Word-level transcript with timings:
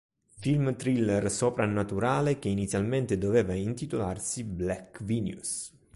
Film 0.39 0.75
thriller 0.77 1.29
soprannaturale 1.29 2.39
che 2.39 2.49
inizialmente 2.49 3.19
doveva 3.19 3.53
intitolarsi 3.53 4.43
"Black 4.43 5.03
Venus". 5.03 5.73